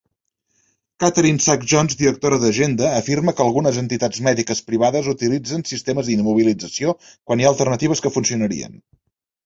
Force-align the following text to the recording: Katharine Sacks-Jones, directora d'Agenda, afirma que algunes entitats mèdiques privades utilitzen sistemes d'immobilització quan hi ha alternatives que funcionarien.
Katharine 1.03 1.43
Sacks-Jones, 1.47 1.97
directora 1.99 2.39
d'Agenda, 2.45 2.89
afirma 3.03 3.35
que 3.41 3.45
algunes 3.47 3.79
entitats 3.83 4.25
mèdiques 4.31 4.65
privades 4.73 5.13
utilitzen 5.15 5.69
sistemes 5.75 6.11
d'immobilització 6.11 6.99
quan 7.11 7.41
hi 7.47 7.51
ha 7.51 7.57
alternatives 7.57 8.07
que 8.07 8.17
funcionarien. 8.19 8.85